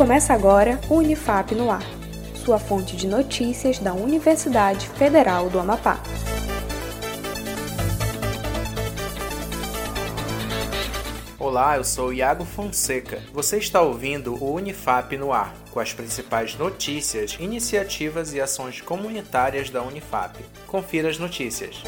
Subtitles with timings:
[0.00, 1.84] Começa agora o Unifap no Ar,
[2.34, 6.00] sua fonte de notícias da Universidade Federal do Amapá.
[11.38, 13.22] Olá, eu sou Iago Fonseca.
[13.34, 19.68] Você está ouvindo o Unifap no ar, com as principais notícias, iniciativas e ações comunitárias
[19.68, 20.42] da Unifap.
[20.66, 21.82] Confira as notícias.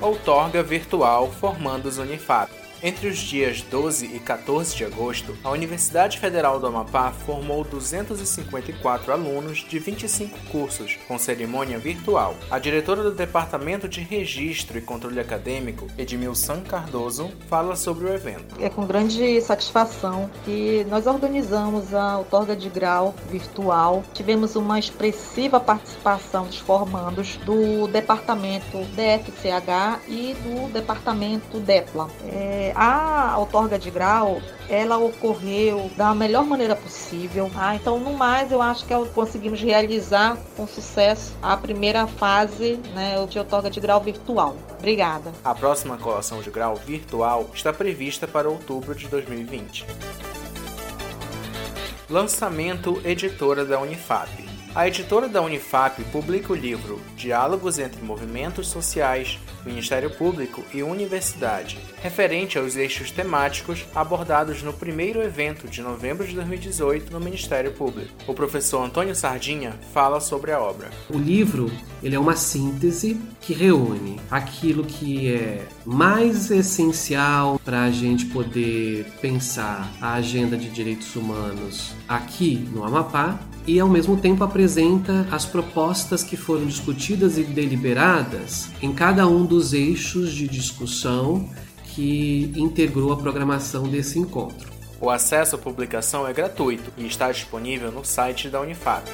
[0.00, 2.69] Outorga Virtual Formandos Unifap.
[2.82, 9.12] Entre os dias 12 e 14 de agosto, a Universidade Federal do Amapá formou 254
[9.12, 12.34] alunos de 25 cursos, com cerimônia virtual.
[12.50, 18.54] A diretora do Departamento de Registro e Controle Acadêmico, Edmilson Cardoso, fala sobre o evento.
[18.58, 24.02] É com grande satisfação que nós organizamos a outorga de grau virtual.
[24.14, 32.08] Tivemos uma expressiva participação dos formandos do Departamento DFCH e do Departamento DEPLA.
[32.24, 37.50] É, a outorga de grau, ela ocorreu da melhor maneira possível.
[37.56, 43.14] Ah, então, no mais, eu acho que conseguimos realizar com sucesso a primeira fase né,
[43.28, 44.56] de outorga de grau virtual.
[44.78, 45.32] Obrigada.
[45.44, 49.86] A próxima colação de grau virtual está prevista para outubro de 2020.
[52.08, 54.49] Lançamento Editora da Unifap.
[54.72, 61.76] A editora da Unifap publica o livro Diálogos entre Movimentos Sociais, Ministério Público e Universidade,
[62.00, 68.12] referente aos eixos temáticos abordados no primeiro evento de novembro de 2018 no Ministério Público.
[68.28, 70.88] O professor Antônio Sardinha fala sobre a obra.
[71.12, 71.68] O livro
[72.00, 79.04] ele é uma síntese que reúne aquilo que é mais essencial para a gente poder
[79.20, 83.36] pensar a agenda de direitos humanos aqui no Amapá
[83.70, 89.46] e ao mesmo tempo apresenta as propostas que foram discutidas e deliberadas em cada um
[89.46, 91.48] dos eixos de discussão
[91.84, 94.68] que integrou a programação desse encontro.
[95.00, 99.08] O acesso à publicação é gratuito e está disponível no site da Unifap.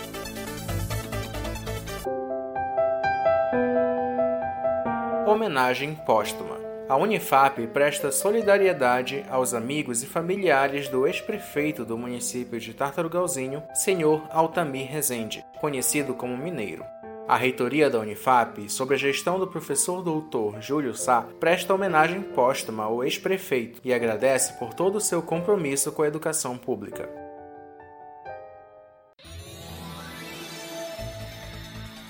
[5.27, 6.66] Homenagem póstuma.
[6.89, 14.23] A Unifap presta solidariedade aos amigos e familiares do ex-prefeito do município de Tartarugalzinho, senhor
[14.31, 16.85] Altamir Rezende, conhecido como Mineiro.
[17.27, 22.85] A reitoria da Unifap, sob a gestão do professor doutor Júlio Sá, presta homenagem póstuma
[22.85, 27.26] ao ex-prefeito e agradece por todo o seu compromisso com a educação pública.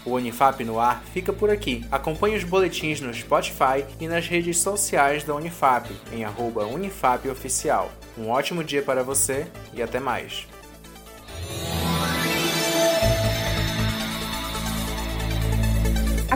[0.07, 1.85] O Unifap no ar fica por aqui.
[1.91, 7.91] Acompanhe os boletins no Spotify e nas redes sociais da Unifap, em arroba UnifapOficial.
[8.17, 10.47] Um ótimo dia para você e até mais.